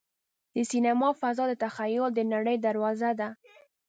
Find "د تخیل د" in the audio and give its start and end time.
1.49-2.19